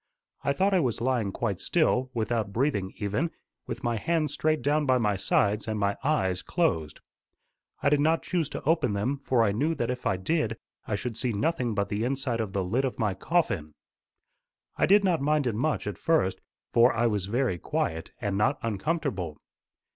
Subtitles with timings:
[0.43, 3.29] I thought I was lying quite still, without breathing even,
[3.67, 7.01] with my hands straight down by my sides and my eyes closed.
[7.83, 10.95] I did not choose to open them, for I knew that if I did I
[10.95, 13.75] should see nothing but the inside of the lid of my coffin.
[14.75, 16.41] I did not mind it much at first,
[16.73, 19.37] for I was very quiet, and not uncomfortable.